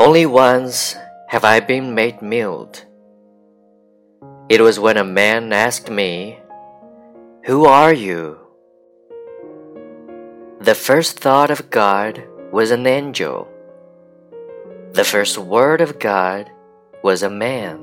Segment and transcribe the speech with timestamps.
[0.00, 0.96] Only once
[1.28, 2.86] have I been made mute.
[4.48, 6.40] It was when a man asked me,
[7.50, 8.38] Who are you?
[10.60, 12.22] The first thought of God
[12.52, 13.48] was an angel.
[14.92, 16.48] The first word of God
[17.02, 17.80] was a man.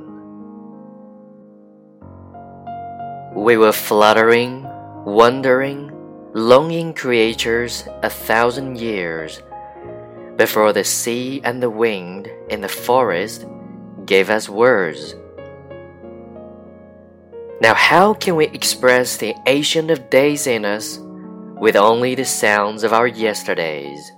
[3.36, 4.66] We were fluttering,
[5.04, 5.92] wondering,
[6.32, 9.42] longing creatures a thousand years
[10.38, 13.46] before the sea and the wind in the forest
[14.06, 15.14] gave us words.
[17.60, 21.00] Now, how can we express the ancient of days in us
[21.60, 24.12] with only the sounds of our yesterdays?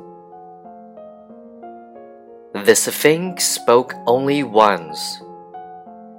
[2.54, 5.22] The Sphinx spoke only once,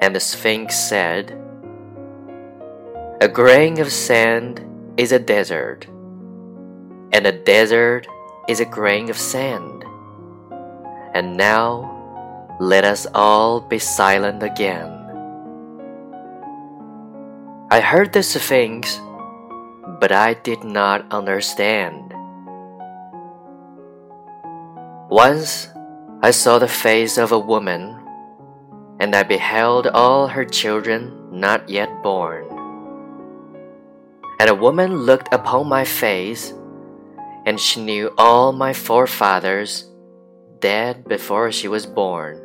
[0.01, 1.37] and the Sphinx said,
[3.21, 4.65] A grain of sand
[4.97, 5.87] is a desert,
[7.13, 8.07] and a desert
[8.49, 9.85] is a grain of sand.
[11.13, 15.00] And now let us all be silent again.
[17.73, 18.99] I heard the Sphinx,
[20.01, 22.13] but I did not understand.
[25.09, 25.69] Once
[26.21, 27.95] I saw the face of a woman,
[28.99, 32.51] and I beheld all her children not yet born.
[34.41, 36.53] And a woman looked upon my face,
[37.47, 39.87] and she knew all my forefathers
[40.59, 42.40] dead before she was born.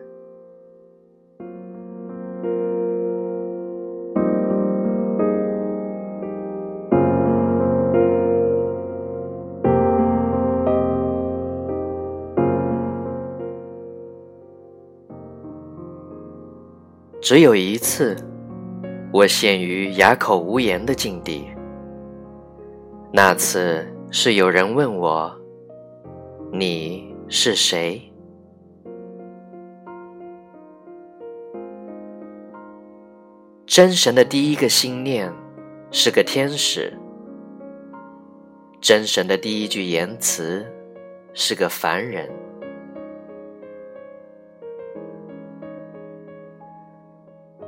[17.26, 18.16] 只有一次，
[19.12, 21.48] 我陷于哑口无言的境地。
[23.12, 25.36] 那次是有人问我
[26.54, 28.00] ：“你？”是谁？
[33.66, 35.34] 真神的第一个心念
[35.90, 36.96] 是个天使，
[38.80, 40.64] 真神的第一句言辞
[41.34, 42.30] 是个凡人。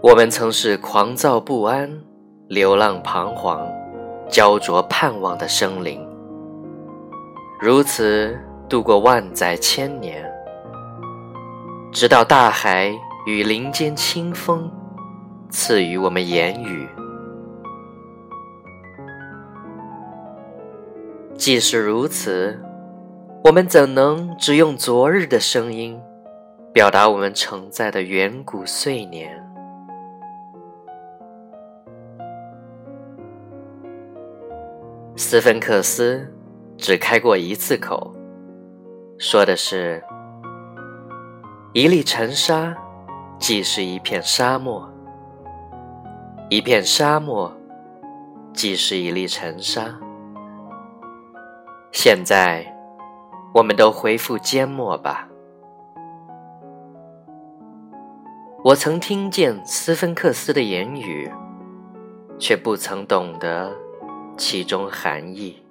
[0.08, 1.92] 我们曾是狂躁不安、
[2.48, 3.68] 流浪彷徨、
[4.30, 6.02] 焦灼盼望的生灵，
[7.60, 8.40] 如此。
[8.70, 10.30] 度过万载千年，
[11.90, 12.94] 直到大海
[13.26, 14.70] 与林间清风
[15.50, 16.86] 赐予我们言语。
[21.38, 22.62] 即使如此，
[23.46, 25.98] 我们怎能只用昨日的声音
[26.74, 29.47] 表达我们承载的远古岁年？
[35.20, 36.32] 斯芬克斯
[36.78, 38.14] 只开过一次口。
[39.18, 40.04] 说的是，
[41.74, 42.78] 一粒尘沙，
[43.40, 44.80] 即是一片沙漠；
[46.52, 47.52] 一片沙漠，
[48.54, 49.86] 即是一粒尘沙。
[51.92, 52.64] 现在，
[53.56, 55.28] 我们都恢复缄默吧。
[58.64, 61.32] 我曾听见斯芬克斯的言语，
[62.38, 63.76] 却不曾懂得
[64.38, 65.67] 其中含义。